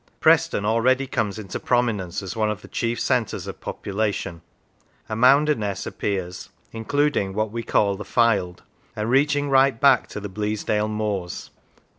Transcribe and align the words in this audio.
Preston 0.19 0.65
already 0.65 1.05
comes 1.05 1.37
into 1.37 1.59
prominence 1.59 2.23
as 2.23 2.35
one 2.35 2.49
of 2.49 2.63
the 2.63 2.67
chief 2.67 2.99
centres 2.99 3.45
of 3.45 3.61
population. 3.61 4.41
Amounderness 5.07 5.85
appears, 5.85 6.49
including 6.71 7.35
what 7.35 7.51
we 7.51 7.61
call 7.61 7.95
the 7.95 8.03
Fylde, 8.03 8.61
and 8.95 9.11
reaching 9.11 9.47
right 9.47 9.79
back 9.79 10.07
to 10.07 10.19
the 10.19 10.27
Bleasdale 10.27 10.89
moors. 10.89 11.51